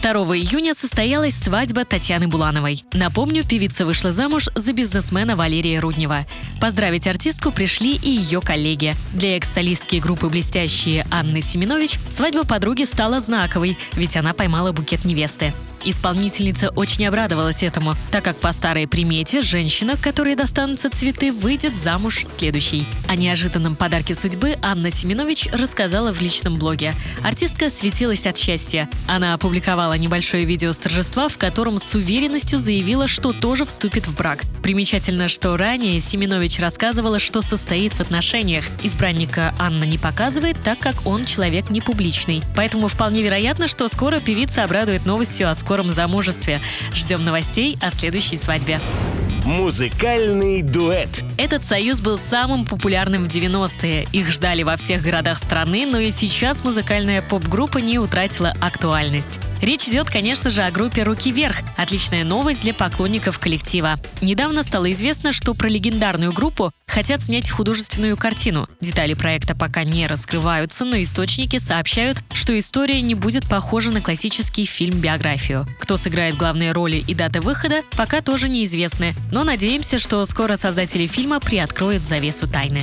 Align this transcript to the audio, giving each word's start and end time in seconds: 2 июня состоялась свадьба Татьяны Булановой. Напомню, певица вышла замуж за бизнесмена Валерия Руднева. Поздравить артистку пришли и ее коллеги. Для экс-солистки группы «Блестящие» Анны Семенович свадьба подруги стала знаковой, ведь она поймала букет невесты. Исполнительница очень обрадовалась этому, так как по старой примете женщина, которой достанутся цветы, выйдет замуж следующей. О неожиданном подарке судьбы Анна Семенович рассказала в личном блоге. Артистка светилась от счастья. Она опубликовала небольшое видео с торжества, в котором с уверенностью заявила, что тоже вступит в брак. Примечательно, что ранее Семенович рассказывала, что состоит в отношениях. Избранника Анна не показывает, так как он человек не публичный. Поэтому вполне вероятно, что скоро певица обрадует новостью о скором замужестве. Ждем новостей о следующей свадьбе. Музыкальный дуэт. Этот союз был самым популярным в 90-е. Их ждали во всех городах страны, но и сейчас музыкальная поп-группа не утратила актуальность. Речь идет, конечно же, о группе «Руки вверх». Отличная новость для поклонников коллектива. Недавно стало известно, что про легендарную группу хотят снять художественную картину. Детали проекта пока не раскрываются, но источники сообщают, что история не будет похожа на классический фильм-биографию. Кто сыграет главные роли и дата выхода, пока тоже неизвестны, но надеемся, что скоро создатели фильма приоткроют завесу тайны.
2 0.00 0.12
июня 0.36 0.74
состоялась 0.74 1.34
свадьба 1.34 1.84
Татьяны 1.84 2.28
Булановой. 2.28 2.84
Напомню, 2.92 3.42
певица 3.42 3.84
вышла 3.84 4.12
замуж 4.12 4.48
за 4.54 4.72
бизнесмена 4.72 5.34
Валерия 5.34 5.80
Руднева. 5.80 6.24
Поздравить 6.60 7.08
артистку 7.08 7.50
пришли 7.50 7.96
и 7.96 8.08
ее 8.08 8.40
коллеги. 8.40 8.94
Для 9.12 9.36
экс-солистки 9.36 9.96
группы 9.96 10.28
«Блестящие» 10.28 11.04
Анны 11.10 11.42
Семенович 11.42 11.98
свадьба 12.10 12.44
подруги 12.44 12.84
стала 12.84 13.20
знаковой, 13.20 13.76
ведь 13.94 14.16
она 14.16 14.34
поймала 14.34 14.70
букет 14.70 15.04
невесты. 15.04 15.52
Исполнительница 15.84 16.70
очень 16.70 17.06
обрадовалась 17.06 17.62
этому, 17.62 17.94
так 18.10 18.24
как 18.24 18.36
по 18.38 18.52
старой 18.52 18.86
примете 18.86 19.40
женщина, 19.40 19.94
которой 19.96 20.34
достанутся 20.34 20.90
цветы, 20.90 21.32
выйдет 21.32 21.78
замуж 21.78 22.24
следующей. 22.26 22.86
О 23.06 23.16
неожиданном 23.16 23.76
подарке 23.76 24.14
судьбы 24.14 24.58
Анна 24.60 24.90
Семенович 24.90 25.48
рассказала 25.52 26.12
в 26.12 26.20
личном 26.20 26.58
блоге. 26.58 26.92
Артистка 27.22 27.70
светилась 27.70 28.26
от 28.26 28.36
счастья. 28.36 28.88
Она 29.06 29.34
опубликовала 29.34 29.94
небольшое 29.94 30.44
видео 30.44 30.72
с 30.72 30.78
торжества, 30.78 31.28
в 31.28 31.38
котором 31.38 31.78
с 31.78 31.94
уверенностью 31.94 32.58
заявила, 32.58 33.06
что 33.06 33.32
тоже 33.32 33.64
вступит 33.64 34.06
в 34.06 34.16
брак. 34.16 34.42
Примечательно, 34.62 35.28
что 35.28 35.56
ранее 35.56 36.00
Семенович 36.00 36.58
рассказывала, 36.58 37.18
что 37.18 37.40
состоит 37.40 37.92
в 37.94 38.00
отношениях. 38.00 38.64
Избранника 38.82 39.54
Анна 39.58 39.84
не 39.84 39.96
показывает, 39.96 40.56
так 40.62 40.80
как 40.80 41.06
он 41.06 41.24
человек 41.24 41.70
не 41.70 41.80
публичный. 41.80 42.42
Поэтому 42.56 42.88
вполне 42.88 43.22
вероятно, 43.22 43.68
что 43.68 43.88
скоро 43.88 44.20
певица 44.20 44.64
обрадует 44.64 45.06
новостью 45.06 45.48
о 45.48 45.54
скором 45.54 45.67
замужестве. 45.92 46.60
Ждем 46.92 47.24
новостей 47.24 47.78
о 47.80 47.90
следующей 47.90 48.38
свадьбе. 48.38 48.80
Музыкальный 49.44 50.62
дуэт. 50.62 51.08
Этот 51.38 51.64
союз 51.64 52.00
был 52.00 52.18
самым 52.18 52.66
популярным 52.66 53.24
в 53.24 53.28
90-е. 53.28 54.06
Их 54.12 54.30
ждали 54.30 54.62
во 54.62 54.76
всех 54.76 55.02
городах 55.02 55.38
страны, 55.38 55.86
но 55.86 55.98
и 55.98 56.10
сейчас 56.10 56.64
музыкальная 56.64 57.22
поп-группа 57.22 57.78
не 57.78 57.98
утратила 57.98 58.54
актуальность. 58.60 59.40
Речь 59.60 59.88
идет, 59.88 60.08
конечно 60.08 60.50
же, 60.50 60.62
о 60.62 60.70
группе 60.70 61.02
«Руки 61.02 61.32
вверх». 61.32 61.58
Отличная 61.76 62.24
новость 62.24 62.62
для 62.62 62.72
поклонников 62.72 63.38
коллектива. 63.38 63.98
Недавно 64.20 64.62
стало 64.62 64.92
известно, 64.92 65.32
что 65.32 65.54
про 65.54 65.68
легендарную 65.68 66.32
группу 66.32 66.72
хотят 66.86 67.22
снять 67.22 67.50
художественную 67.50 68.16
картину. 68.16 68.68
Детали 68.80 69.14
проекта 69.14 69.56
пока 69.56 69.84
не 69.84 70.06
раскрываются, 70.06 70.84
но 70.84 70.96
источники 71.00 71.58
сообщают, 71.58 72.18
что 72.32 72.58
история 72.58 73.00
не 73.00 73.14
будет 73.14 73.48
похожа 73.48 73.90
на 73.90 74.00
классический 74.00 74.64
фильм-биографию. 74.64 75.66
Кто 75.80 75.96
сыграет 75.96 76.36
главные 76.36 76.72
роли 76.72 76.96
и 76.96 77.14
дата 77.14 77.40
выхода, 77.40 77.82
пока 77.96 78.20
тоже 78.20 78.48
неизвестны, 78.48 79.14
но 79.32 79.42
надеемся, 79.42 79.98
что 79.98 80.24
скоро 80.24 80.56
создатели 80.56 81.06
фильма 81.06 81.40
приоткроют 81.40 82.02
завесу 82.02 82.48
тайны. 82.48 82.82